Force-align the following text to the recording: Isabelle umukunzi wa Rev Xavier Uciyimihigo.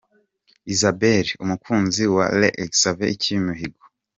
Isabelle 0.73 1.31
umukunzi 1.43 2.03
wa 2.15 2.25
Rev 2.39 2.57
Xavier 2.81 3.11
Uciyimihigo. 3.15 3.83